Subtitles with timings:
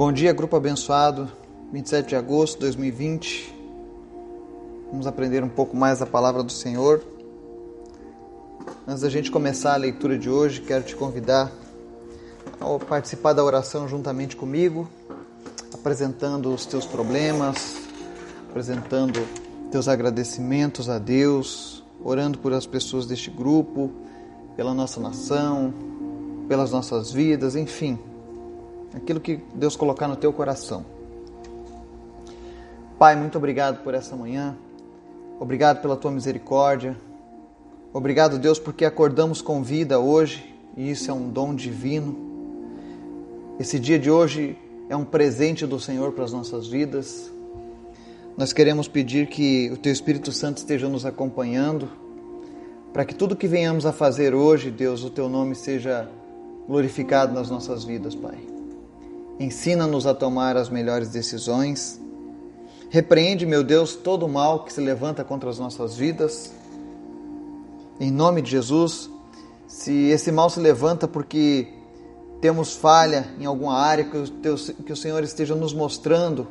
[0.00, 1.30] Bom dia, grupo abençoado,
[1.70, 3.54] 27 de agosto de 2020.
[4.90, 7.04] Vamos aprender um pouco mais a palavra do Senhor.
[8.88, 11.52] Antes da gente começar a leitura de hoje, quero te convidar
[12.58, 14.88] a participar da oração juntamente comigo,
[15.74, 17.76] apresentando os teus problemas,
[18.48, 19.20] apresentando
[19.70, 23.92] teus agradecimentos a Deus, orando por as pessoas deste grupo,
[24.56, 25.74] pela nossa nação,
[26.48, 27.98] pelas nossas vidas, enfim,
[28.94, 30.84] aquilo que Deus colocar no teu coração.
[32.98, 34.56] Pai, muito obrigado por essa manhã,
[35.38, 36.96] obrigado pela tua misericórdia,
[37.92, 42.28] obrigado, Deus, porque acordamos com vida hoje e isso é um dom divino.
[43.58, 44.56] Esse dia de hoje
[44.88, 47.30] é um presente do Senhor para as nossas vidas.
[48.36, 51.88] Nós queremos pedir que o Teu Espírito Santo esteja nos acompanhando,
[52.92, 56.08] para que tudo que venhamos a fazer hoje, Deus, o Teu nome seja
[56.66, 58.49] glorificado nas nossas vidas, Pai.
[59.40, 61.98] Ensina-nos a tomar as melhores decisões.
[62.90, 66.52] Repreende, meu Deus, todo o mal que se levanta contra as nossas vidas.
[67.98, 69.08] Em nome de Jesus,
[69.66, 71.68] se esse mal se levanta porque
[72.38, 76.46] temos falha em alguma área, que o, teu, que o Senhor esteja nos mostrando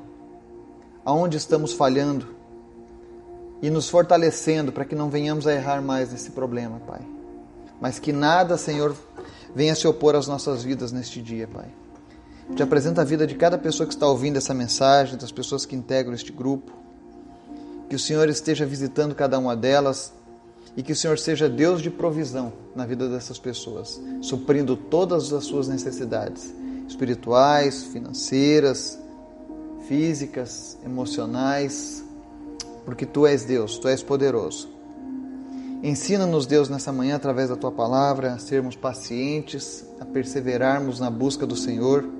[1.05, 2.25] aonde estamos falhando
[3.61, 7.02] e nos fortalecendo para que não venhamos a errar mais nesse problema, Pai.
[7.80, 8.95] Mas que nada, Senhor,
[9.53, 11.67] venha se opor às nossas vidas neste dia, Pai.
[12.55, 15.75] Te apresento a vida de cada pessoa que está ouvindo essa mensagem, das pessoas que
[15.75, 16.72] integram este grupo.
[17.89, 20.14] Que o Senhor esteja visitando cada uma delas
[20.75, 25.45] e que o Senhor seja Deus de provisão na vida dessas pessoas, suprindo todas as
[25.45, 26.53] suas necessidades
[26.88, 29.00] espirituais, financeiras,
[29.88, 32.03] físicas, emocionais,
[32.86, 34.70] porque tu és Deus, tu és poderoso.
[35.81, 41.45] Ensina-nos, Deus, nessa manhã, através da tua palavra, a sermos pacientes, a perseverarmos na busca
[41.47, 42.19] do Senhor.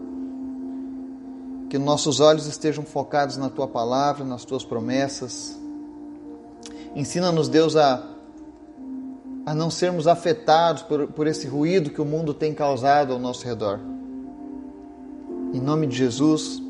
[1.70, 5.60] Que nossos olhos estejam focados na tua palavra, nas tuas promessas.
[6.96, 8.10] Ensina-nos, Deus, a
[9.50, 13.44] a não sermos afetados por, por esse ruído que o mundo tem causado ao nosso
[13.46, 13.80] redor.
[15.52, 16.62] Em nome de Jesus,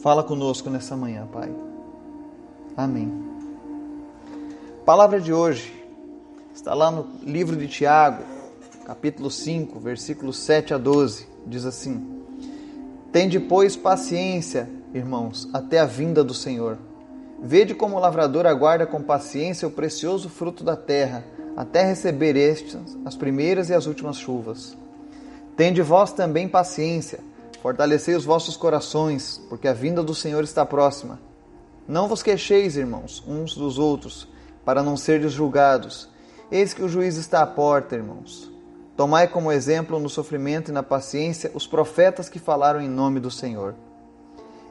[0.00, 1.52] fala conosco nessa manhã, Pai.
[2.76, 3.12] Amém.
[4.86, 5.84] palavra de hoje
[6.54, 8.22] está lá no livro de Tiago,
[8.84, 11.26] capítulo 5, versículos 7 a 12.
[11.44, 12.17] Diz assim:
[13.10, 16.78] Tende, pois, paciência, irmãos, até a vinda do Senhor.
[17.40, 21.24] Vede como o lavrador aguarda com paciência o precioso fruto da terra
[21.56, 24.76] até receber estes as primeiras e as últimas chuvas.
[25.56, 27.20] Tende vós também paciência,
[27.60, 31.18] fortalecei os vossos corações, porque a vinda do Senhor está próxima.
[31.86, 34.28] Não vos queixeis, irmãos, uns dos outros,
[34.64, 36.08] para não serdes julgados.
[36.50, 38.48] Eis que o juiz está à porta, irmãos.
[38.98, 43.30] Tomai como exemplo no sofrimento e na paciência os profetas que falaram em nome do
[43.30, 43.76] Senhor.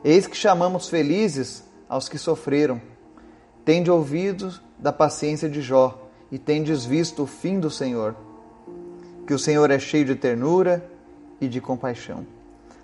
[0.04, 2.82] Eis que chamamos felizes aos que sofreram.
[3.64, 8.18] Tende ouvido da paciência de Jó e tendes visto o fim do Senhor,
[9.26, 10.86] que o Senhor é cheio de ternura
[11.40, 12.28] e de compaixão.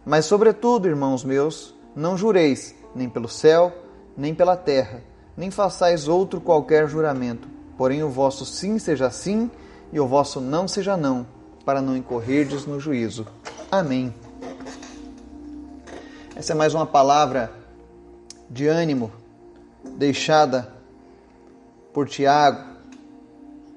[0.05, 3.69] Mas, sobretudo, irmãos meus, não jureis nem pelo céu,
[4.15, 5.01] nem pela terra,
[5.35, 9.51] nem façais outro qualquer juramento, porém o vosso sim seja sim
[9.93, 11.25] e o vosso não seja não,
[11.63, 13.27] para não incorrerdes no juízo.
[13.71, 14.11] Amém.
[16.35, 17.53] Essa é mais uma palavra
[18.49, 19.11] de ânimo
[19.95, 20.73] deixada
[21.93, 22.73] por Tiago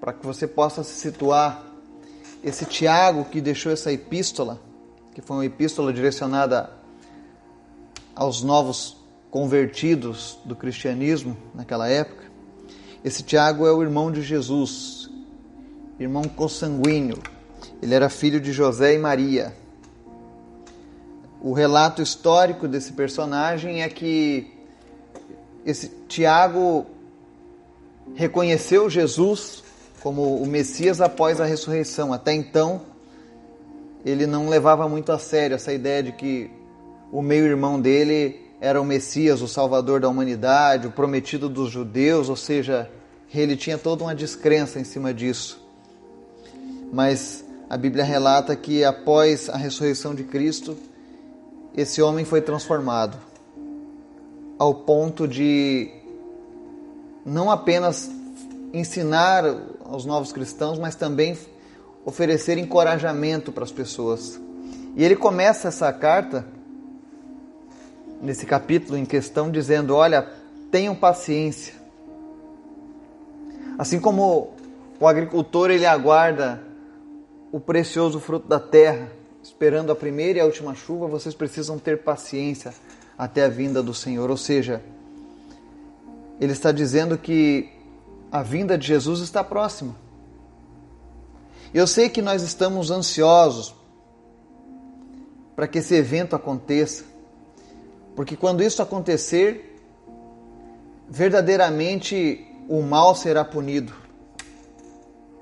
[0.01, 1.63] para que você possa se situar.
[2.43, 4.59] Esse Tiago que deixou essa epístola,
[5.15, 6.71] que foi uma epístola direcionada
[8.15, 8.97] aos novos
[9.31, 12.25] convertidos do cristianismo naquela época.
[13.05, 15.06] Esse Tiago é o irmão de Jesus,
[15.99, 17.19] irmão consanguíneo.
[17.83, 19.55] Ele era filho de José e Maria.
[21.41, 24.51] O relato histórico desse personagem é que
[25.65, 26.87] esse Tiago
[28.15, 29.63] reconheceu Jesus
[30.03, 32.13] como o Messias após a ressurreição.
[32.13, 32.83] Até então,
[34.05, 36.51] ele não levava muito a sério essa ideia de que
[37.11, 42.37] o meio-irmão dele era o Messias, o Salvador da humanidade, o prometido dos judeus, ou
[42.37, 42.91] seja,
[43.35, 45.66] ele tinha toda uma descrença em cima disso.
[46.93, 50.77] Mas a Bíblia relata que após a ressurreição de Cristo,
[51.77, 53.19] esse homem foi transformado
[54.59, 55.91] ao ponto de
[57.25, 58.11] não apenas
[58.73, 59.45] ensinar
[59.85, 61.37] aos novos cristãos, mas também
[62.05, 64.41] oferecer encorajamento para as pessoas.
[64.95, 66.47] E ele começa essa carta,
[68.23, 70.27] nesse capítulo em questão, dizendo: Olha,
[70.71, 71.75] tenham paciência.
[73.79, 74.55] Assim como
[74.99, 76.63] o agricultor ele aguarda
[77.53, 79.11] o precioso fruto da terra,
[79.43, 82.75] esperando a primeira e a última chuva, vocês precisam ter paciência
[83.17, 84.31] até a vinda do Senhor.
[84.31, 84.83] Ou seja,
[86.41, 87.71] ele está dizendo que
[88.31, 89.95] a vinda de Jesus está próxima.
[91.73, 93.75] Eu sei que nós estamos ansiosos
[95.55, 97.05] para que esse evento aconteça,
[98.15, 99.83] porque quando isso acontecer,
[101.09, 103.93] verdadeiramente o mal será punido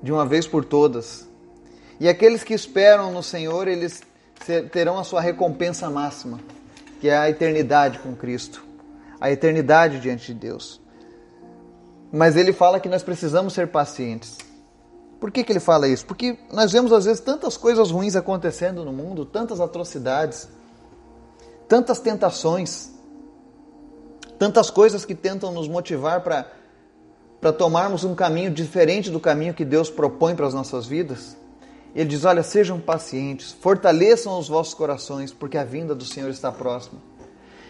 [0.01, 1.27] de uma vez por todas.
[1.99, 4.01] E aqueles que esperam no Senhor, eles
[4.71, 6.39] terão a sua recompensa máxima,
[6.99, 8.63] que é a eternidade com Cristo,
[9.19, 10.81] a eternidade diante de Deus.
[12.11, 14.37] Mas ele fala que nós precisamos ser pacientes.
[15.19, 16.05] Por que, que ele fala isso?
[16.05, 20.47] Porque nós vemos às vezes tantas coisas ruins acontecendo no mundo, tantas atrocidades,
[21.67, 22.91] tantas tentações,
[24.37, 29.89] tantas coisas que tentam nos motivar para tomarmos um caminho diferente do caminho que Deus
[29.89, 31.37] propõe para as nossas vidas.
[31.95, 36.51] Ele diz: Olha, sejam pacientes, fortaleçam os vossos corações, porque a vinda do Senhor está
[36.51, 36.99] próxima.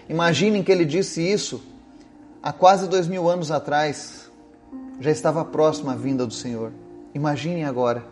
[0.09, 1.61] Imaginem que ele disse isso
[2.41, 4.31] há quase dois mil anos atrás.
[4.99, 6.71] Já estava próxima a vinda do Senhor.
[7.13, 8.03] Imaginem agora.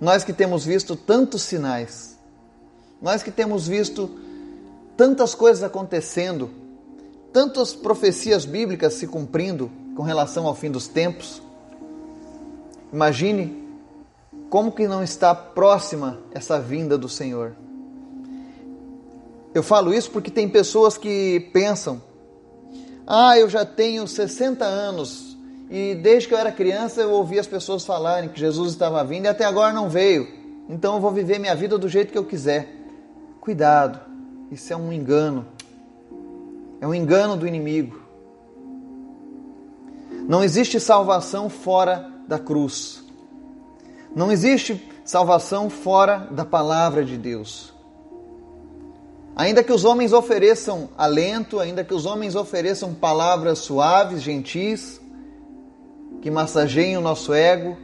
[0.00, 2.18] Nós que temos visto tantos sinais,
[3.00, 4.10] nós que temos visto
[4.96, 6.50] tantas coisas acontecendo,
[7.32, 11.40] tantas profecias bíblicas se cumprindo com relação ao fim dos tempos.
[12.92, 13.63] Imagine
[14.54, 17.56] como que não está próxima essa vinda do Senhor.
[19.52, 22.00] Eu falo isso porque tem pessoas que pensam:
[23.04, 25.36] "Ah, eu já tenho 60 anos
[25.68, 29.24] e desde que eu era criança eu ouvi as pessoas falarem que Jesus estava vindo
[29.24, 30.28] e até agora não veio.
[30.68, 32.72] Então eu vou viver minha vida do jeito que eu quiser."
[33.40, 33.98] Cuidado,
[34.52, 35.46] isso é um engano.
[36.80, 38.00] É um engano do inimigo.
[40.28, 43.03] Não existe salvação fora da cruz.
[44.14, 47.72] Não existe salvação fora da palavra de Deus.
[49.36, 55.00] Ainda que os homens ofereçam alento, ainda que os homens ofereçam palavras suaves, gentis,
[56.22, 57.76] que massageiem o nosso ego,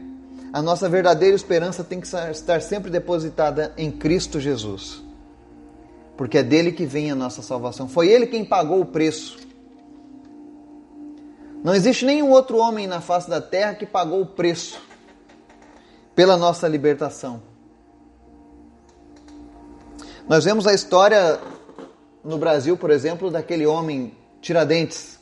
[0.52, 5.10] a nossa verdadeira esperança tem que estar sempre depositada em Cristo Jesus
[6.20, 7.88] porque é dele que vem a nossa salvação.
[7.88, 9.38] Foi ele quem pagou o preço.
[11.64, 14.78] Não existe nenhum outro homem na face da terra que pagou o preço
[16.20, 17.40] pela nossa libertação.
[20.28, 21.40] Nós vemos a história
[22.22, 25.18] no Brasil, por exemplo, daquele homem Tiradentes.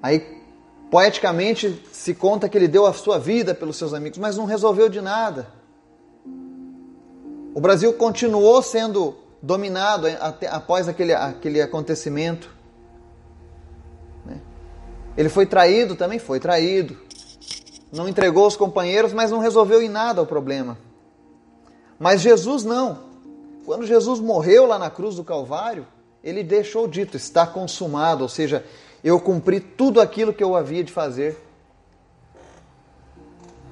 [0.00, 0.40] Aí,
[0.88, 4.88] poeticamente, se conta que ele deu a sua vida pelos seus amigos, mas não resolveu
[4.88, 5.48] de nada.
[7.52, 10.06] O Brasil continuou sendo dominado
[10.48, 12.54] após aquele, aquele acontecimento.
[14.24, 14.40] Né?
[15.16, 16.96] Ele foi traído, também foi traído.
[17.90, 20.78] Não entregou os companheiros, mas não resolveu em nada o problema.
[21.98, 22.98] Mas Jesus não.
[23.64, 25.86] Quando Jesus morreu lá na cruz do Calvário,
[26.22, 28.64] ele deixou dito: está consumado, ou seja,
[29.02, 31.36] eu cumpri tudo aquilo que eu havia de fazer.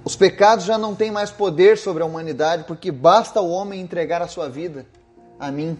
[0.04, 4.22] Os pecados já não têm mais poder sobre a humanidade, porque basta o homem entregar
[4.22, 4.86] a sua vida
[5.38, 5.76] a mim,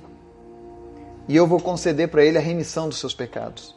[1.28, 3.74] e eu vou conceder para ele a remissão dos seus pecados.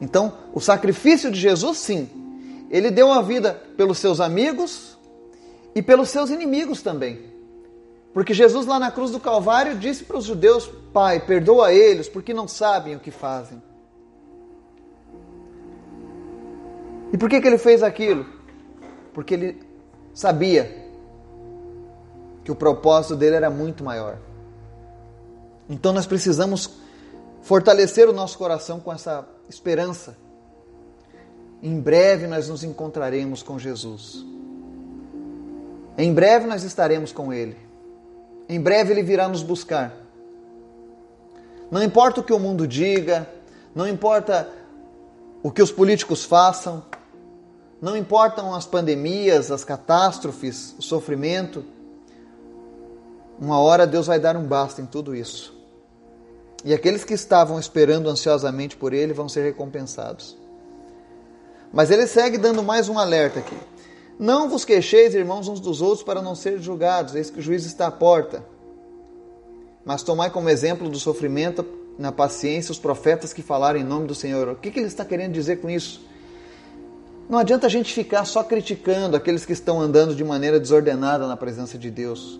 [0.00, 2.23] Então, o sacrifício de Jesus, sim,
[2.76, 4.98] ele deu a vida pelos seus amigos
[5.74, 7.32] e pelos seus inimigos também.
[8.12, 12.34] Porque Jesus, lá na cruz do Calvário, disse para os judeus: Pai, perdoa eles, porque
[12.34, 13.62] não sabem o que fazem.
[17.12, 18.34] E por que, que ele fez aquilo?
[19.14, 19.62] porque ele
[20.12, 20.84] sabia
[22.42, 24.18] que o propósito dele era muito maior.
[25.70, 26.78] Então nós precisamos
[27.40, 30.18] fortalecer o nosso coração com essa esperança.
[31.64, 34.22] Em breve nós nos encontraremos com Jesus.
[35.96, 37.56] Em breve nós estaremos com Ele.
[38.46, 39.96] Em breve Ele virá nos buscar.
[41.70, 43.26] Não importa o que o mundo diga,
[43.74, 44.46] não importa
[45.42, 46.82] o que os políticos façam,
[47.80, 51.64] não importam as pandemias, as catástrofes, o sofrimento.
[53.40, 55.58] Uma hora Deus vai dar um basta em tudo isso.
[56.62, 60.43] E aqueles que estavam esperando ansiosamente por Ele vão ser recompensados.
[61.74, 63.56] Mas ele segue dando mais um alerta aqui.
[64.16, 67.66] Não vos queixeis, irmãos, uns dos outros para não ser julgados, eis que o juiz
[67.66, 68.44] está à porta.
[69.84, 71.66] Mas tomai como exemplo do sofrimento
[71.98, 74.48] na paciência os profetas que falaram em nome do Senhor.
[74.48, 76.00] O que, que ele está querendo dizer com isso?
[77.28, 81.36] Não adianta a gente ficar só criticando aqueles que estão andando de maneira desordenada na
[81.36, 82.38] presença de Deus.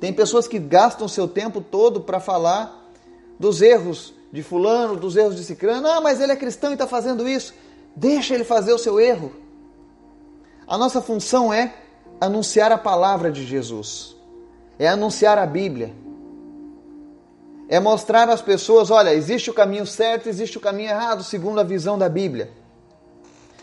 [0.00, 2.90] Tem pessoas que gastam seu tempo todo para falar
[3.38, 5.86] dos erros de fulano, dos erros de cicrano.
[5.86, 7.54] Ah, mas ele é cristão e está fazendo isso.
[7.96, 9.32] Deixa ele fazer o seu erro.
[10.68, 11.72] A nossa função é
[12.20, 14.14] anunciar a palavra de Jesus,
[14.78, 15.94] é anunciar a Bíblia,
[17.68, 21.64] é mostrar às pessoas: olha, existe o caminho certo, existe o caminho errado, segundo a
[21.64, 22.50] visão da Bíblia.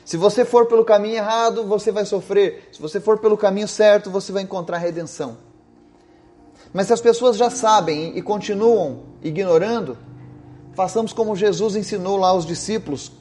[0.03, 2.69] Se você for pelo caminho errado, você vai sofrer.
[2.71, 5.37] Se você for pelo caminho certo, você vai encontrar redenção.
[6.73, 9.97] Mas se as pessoas já sabem e continuam ignorando,
[10.73, 13.11] façamos como Jesus ensinou lá aos discípulos,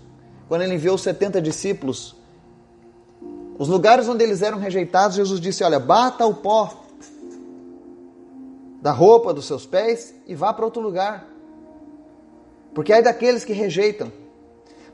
[0.52, 2.14] quando ele enviou os 70 discípulos.
[3.58, 6.84] Os lugares onde eles eram rejeitados, Jesus disse: Olha, bata o pó
[8.82, 11.26] da roupa dos seus pés e vá para outro lugar.
[12.74, 14.12] Porque é daqueles que rejeitam.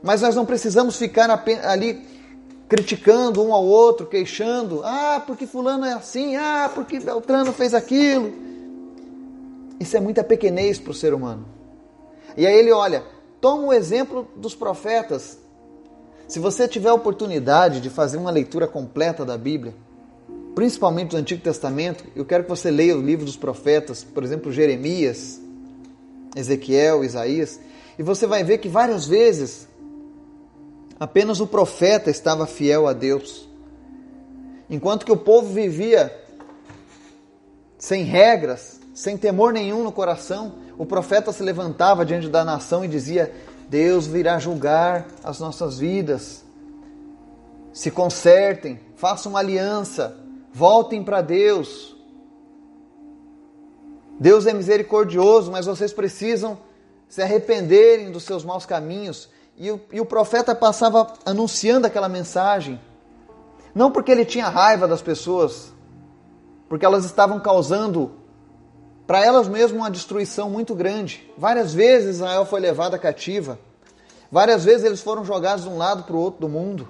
[0.01, 1.29] Mas nós não precisamos ficar
[1.65, 2.07] ali
[2.69, 4.79] criticando um ao outro, queixando.
[4.85, 6.37] Ah, porque Fulano é assim.
[6.37, 8.31] Ah, porque Beltrano fez aquilo.
[9.77, 11.45] Isso é muita pequenez para o ser humano.
[12.37, 13.03] E aí ele olha,
[13.41, 15.48] toma o exemplo dos profetas.
[16.29, 19.73] Se você tiver a oportunidade de fazer uma leitura completa da Bíblia,
[20.53, 24.51] principalmente do Antigo Testamento, eu quero que você leia o livro dos profetas, por exemplo,
[24.51, 25.41] Jeremias,
[26.35, 27.59] Ezequiel, Isaías,
[27.97, 29.67] e você vai ver que várias vezes
[30.99, 33.49] apenas o profeta estava fiel a Deus.
[34.69, 36.15] Enquanto que o povo vivia
[37.75, 42.87] sem regras, sem temor nenhum no coração, o profeta se levantava diante da nação e
[42.87, 43.33] dizia:
[43.69, 46.43] Deus virá julgar as nossas vidas.
[47.71, 50.17] Se consertem, façam uma aliança,
[50.51, 51.95] voltem para Deus.
[54.19, 56.57] Deus é misericordioso, mas vocês precisam
[57.07, 59.29] se arrependerem dos seus maus caminhos.
[59.55, 62.79] E o, e o profeta passava anunciando aquela mensagem,
[63.75, 65.71] não porque ele tinha raiva das pessoas,
[66.67, 68.18] porque elas estavam causando
[69.09, 71.27] para elas mesmas uma destruição muito grande.
[71.35, 73.57] Várias vezes Israel foi levada cativa,
[74.31, 76.87] várias vezes eles foram jogados de um lado para o outro do mundo.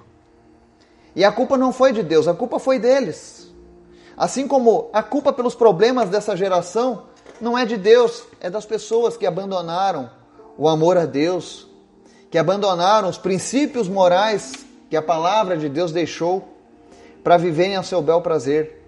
[1.16, 3.50] E a culpa não foi de Deus, a culpa foi deles.
[4.18, 7.04] Assim como a culpa pelos problemas dessa geração
[7.40, 10.10] não é de Deus, é das pessoas que abandonaram
[10.58, 11.70] o amor a Deus,
[12.30, 14.56] que abandonaram os princípios morais
[14.90, 16.54] que a palavra de Deus deixou
[17.24, 18.79] para viverem ao seu bel prazer.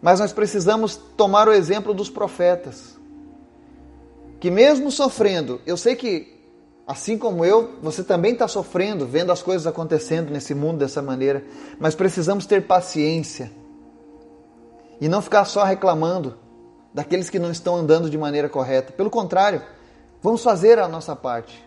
[0.00, 2.96] Mas nós precisamos tomar o exemplo dos profetas,
[4.40, 6.38] que mesmo sofrendo, eu sei que
[6.86, 11.44] assim como eu, você também está sofrendo, vendo as coisas acontecendo nesse mundo dessa maneira,
[11.78, 13.50] mas precisamos ter paciência
[15.00, 16.38] e não ficar só reclamando
[16.94, 18.92] daqueles que não estão andando de maneira correta.
[18.92, 19.62] Pelo contrário,
[20.22, 21.62] vamos fazer a nossa parte.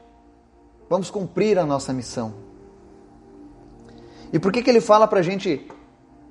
[0.89, 2.33] Vamos cumprir a nossa missão.
[4.33, 5.69] E por que, que ele fala para a gente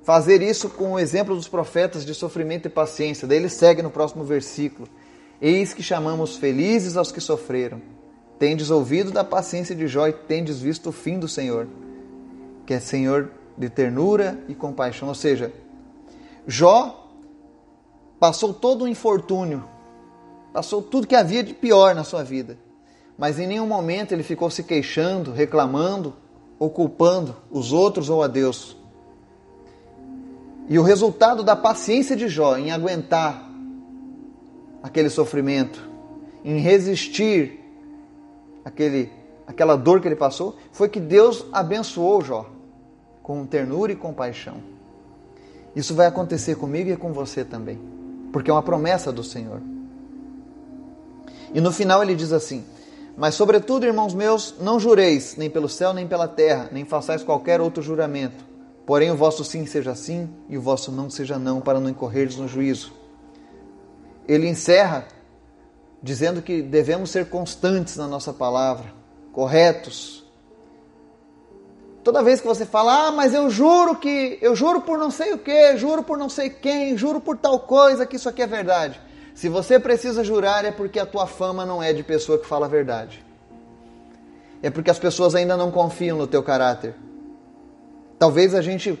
[0.03, 3.27] fazer isso com o exemplo dos profetas de sofrimento e paciência?
[3.27, 4.87] Daí ele segue no próximo versículo.
[5.41, 7.81] Eis que chamamos felizes aos que sofreram.
[8.37, 11.67] Tendes ouvido da paciência de Jó e tendes visto o fim do Senhor,
[12.65, 15.07] que é Senhor de ternura e compaixão.
[15.07, 15.53] Ou seja,
[16.47, 17.07] Jó
[18.19, 19.63] passou todo o infortúnio,
[20.51, 22.57] passou tudo que havia de pior na sua vida,
[23.17, 26.15] mas em nenhum momento ele ficou se queixando, reclamando
[26.57, 28.75] ou culpando os outros ou a Deus.
[30.69, 33.49] E o resultado da paciência de Jó em aguentar
[34.81, 35.89] aquele sofrimento,
[36.43, 37.59] em resistir
[38.63, 39.11] aquele,
[39.45, 42.49] aquela dor que ele passou, foi que Deus abençoou Jó
[43.21, 44.57] com ternura e compaixão.
[45.75, 47.79] Isso vai acontecer comigo e com você também,
[48.33, 49.61] porque é uma promessa do Senhor.
[51.53, 52.63] E no final ele diz assim:
[53.15, 57.61] Mas, sobretudo, irmãos meus, não jureis, nem pelo céu, nem pela terra, nem façais qualquer
[57.61, 58.50] outro juramento.
[58.85, 62.35] Porém, o vosso sim seja sim e o vosso não seja não, para não incorreres
[62.37, 62.93] no juízo.
[64.27, 65.07] Ele encerra
[66.01, 68.93] dizendo que devemos ser constantes na nossa palavra,
[69.31, 70.21] corretos,
[72.03, 75.33] Toda vez que você fala, ah, mas eu juro que, eu juro por não sei
[75.33, 78.47] o que, juro por não sei quem, juro por tal coisa que isso aqui é
[78.47, 78.99] verdade.
[79.35, 82.65] Se você precisa jurar é porque a tua fama não é de pessoa que fala
[82.65, 83.23] a verdade.
[84.63, 86.95] É porque as pessoas ainda não confiam no teu caráter.
[88.21, 88.99] Talvez a gente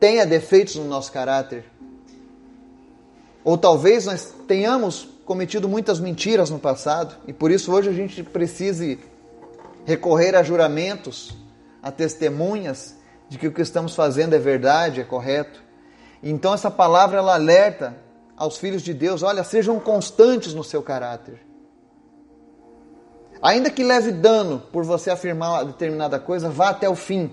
[0.00, 1.66] tenha defeitos no nosso caráter.
[3.44, 8.24] Ou talvez nós tenhamos cometido muitas mentiras no passado e por isso hoje a gente
[8.24, 8.98] precise
[9.84, 11.32] recorrer a juramentos
[11.80, 12.96] a testemunhas
[13.28, 15.62] de que o que estamos fazendo é verdade, é correto.
[16.20, 17.96] Então essa palavra ela alerta
[18.36, 21.40] aos filhos de Deus, olha, sejam constantes no seu caráter.
[23.40, 27.32] Ainda que leve dano por você afirmar determinada coisa, vá até o fim.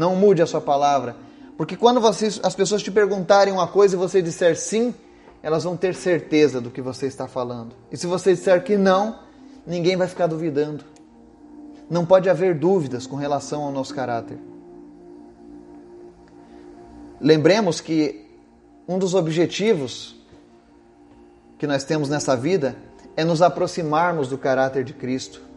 [0.00, 1.14] Não mude a sua palavra.
[1.58, 4.94] Porque quando vocês, as pessoas te perguntarem uma coisa e você disser sim,
[5.42, 7.74] elas vão ter certeza do que você está falando.
[7.92, 9.18] E se você disser que não,
[9.66, 10.86] ninguém vai ficar duvidando.
[11.90, 14.38] Não pode haver dúvidas com relação ao nosso caráter.
[17.20, 18.26] Lembremos que
[18.88, 20.16] um dos objetivos
[21.58, 22.74] que nós temos nessa vida
[23.14, 25.49] é nos aproximarmos do caráter de Cristo.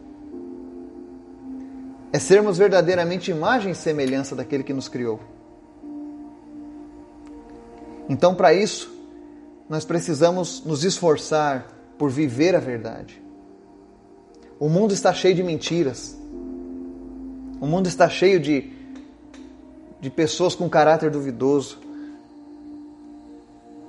[2.13, 5.19] É sermos verdadeiramente imagem e semelhança daquele que nos criou.
[8.07, 8.93] Então, para isso,
[9.67, 11.67] nós precisamos nos esforçar
[11.97, 13.19] por viver a verdade.
[14.59, 16.15] O mundo está cheio de mentiras.
[17.59, 18.71] O mundo está cheio de,
[19.99, 21.79] de pessoas com caráter duvidoso.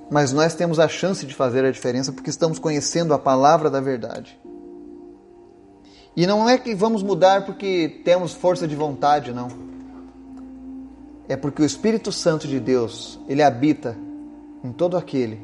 [0.09, 3.79] Mas nós temos a chance de fazer a diferença porque estamos conhecendo a palavra da
[3.79, 4.35] verdade.
[6.15, 9.49] E não é que vamos mudar porque temos força de vontade, não.
[11.27, 13.97] É porque o Espírito Santo de Deus, ele habita
[14.63, 15.41] em todo aquele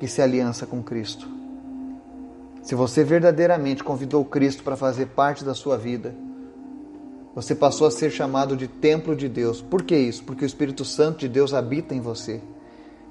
[0.00, 1.28] que se aliança com Cristo.
[2.62, 6.14] Se você verdadeiramente convidou Cristo para fazer parte da sua vida,
[7.34, 9.60] você passou a ser chamado de templo de Deus.
[9.60, 10.24] Por que isso?
[10.24, 12.40] Porque o Espírito Santo de Deus habita em você.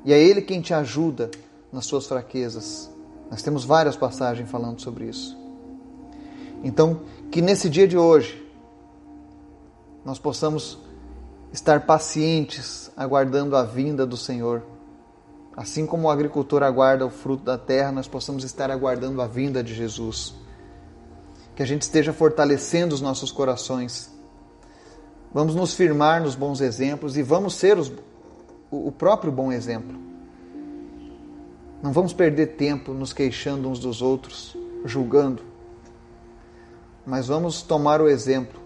[0.03, 1.29] E é Ele quem te ajuda
[1.71, 2.89] nas suas fraquezas.
[3.29, 5.44] Nós temos várias passagens falando sobre isso.
[6.65, 8.43] Então, que nesse dia de hoje
[10.03, 10.79] nós possamos
[11.53, 14.63] estar pacientes aguardando a vinda do Senhor.
[15.55, 19.63] Assim como o agricultor aguarda o fruto da terra, nós possamos estar aguardando a vinda
[19.63, 20.33] de Jesus.
[21.55, 24.11] Que a gente esteja fortalecendo os nossos corações.
[25.31, 27.93] Vamos nos firmar nos bons exemplos e vamos ser os,
[28.71, 29.95] o próprio bom exemplo.
[31.83, 35.53] Não vamos perder tempo nos queixando uns dos outros, julgando,
[37.05, 38.59] mas vamos tomar o exemplo,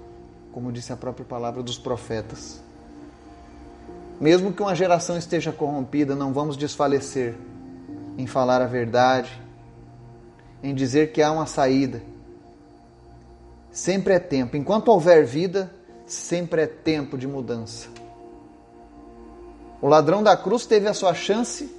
[0.51, 2.62] como disse a própria palavra dos profetas.
[4.19, 7.36] Mesmo que uma geração esteja corrompida, não vamos desfalecer
[8.17, 9.41] em falar a verdade,
[10.62, 12.01] em dizer que há uma saída.
[13.72, 14.58] Sempre é tempo.
[14.58, 15.72] Enquanto houver vida,
[16.05, 17.88] sempre é tempo de mudança.
[19.81, 21.74] O ladrão da cruz teve a sua chance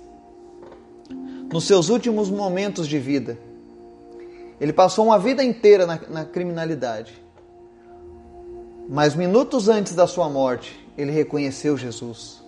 [1.52, 3.36] nos seus últimos momentos de vida.
[4.60, 7.20] Ele passou uma vida inteira na, na criminalidade.
[8.88, 12.42] Mas minutos antes da sua morte, ele reconheceu Jesus.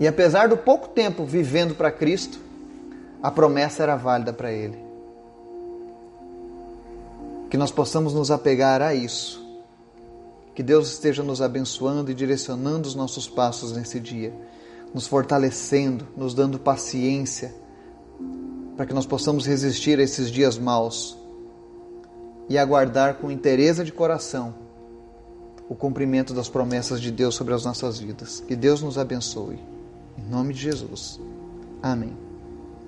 [0.00, 2.40] E apesar do pouco tempo vivendo para Cristo,
[3.22, 4.78] a promessa era válida para ele.
[7.50, 9.46] Que nós possamos nos apegar a isso.
[10.54, 14.32] Que Deus esteja nos abençoando e direcionando os nossos passos nesse dia,
[14.92, 17.54] nos fortalecendo, nos dando paciência,
[18.80, 21.14] para que nós possamos resistir a esses dias maus
[22.48, 24.54] e aguardar com interesse de coração
[25.68, 28.40] o cumprimento das promessas de Deus sobre as nossas vidas.
[28.48, 29.58] Que Deus nos abençoe.
[30.16, 31.20] Em nome de Jesus.
[31.82, 32.29] Amém.